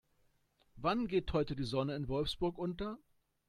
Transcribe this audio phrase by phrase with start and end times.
[0.77, 2.97] Wann geht heute die Sonne in Wolfsburg unter?